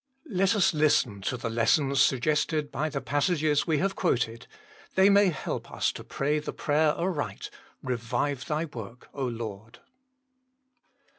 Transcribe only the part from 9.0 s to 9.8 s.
Lord